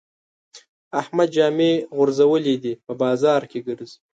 [1.01, 3.97] احمد جامې غورځولې دي؛ په بازار کې ګرځي.